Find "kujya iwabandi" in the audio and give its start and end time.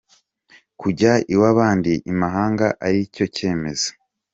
0.79-1.93